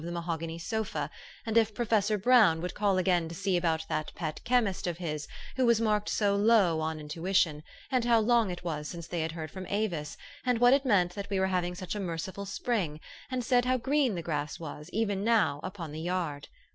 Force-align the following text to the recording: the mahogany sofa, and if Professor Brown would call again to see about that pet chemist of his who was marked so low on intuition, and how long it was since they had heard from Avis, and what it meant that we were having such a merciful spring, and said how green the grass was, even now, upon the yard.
the 0.03 0.11
mahogany 0.11 0.57
sofa, 0.57 1.11
and 1.45 1.59
if 1.59 1.75
Professor 1.75 2.17
Brown 2.17 2.59
would 2.59 2.73
call 2.73 2.97
again 2.97 3.29
to 3.29 3.35
see 3.35 3.55
about 3.55 3.87
that 3.87 4.11
pet 4.15 4.41
chemist 4.43 4.87
of 4.87 4.97
his 4.97 5.27
who 5.57 5.63
was 5.63 5.79
marked 5.79 6.09
so 6.09 6.35
low 6.35 6.79
on 6.81 6.99
intuition, 6.99 7.61
and 7.91 8.03
how 8.03 8.19
long 8.19 8.49
it 8.49 8.63
was 8.63 8.87
since 8.87 9.05
they 9.07 9.21
had 9.21 9.33
heard 9.33 9.51
from 9.51 9.67
Avis, 9.67 10.17
and 10.43 10.57
what 10.57 10.73
it 10.73 10.85
meant 10.85 11.13
that 11.13 11.29
we 11.29 11.39
were 11.39 11.45
having 11.45 11.75
such 11.75 11.93
a 11.93 11.99
merciful 11.99 12.47
spring, 12.47 12.99
and 13.29 13.43
said 13.45 13.65
how 13.65 13.77
green 13.77 14.15
the 14.15 14.23
grass 14.23 14.59
was, 14.59 14.89
even 14.91 15.23
now, 15.23 15.59
upon 15.61 15.91
the 15.91 16.01
yard. 16.01 16.47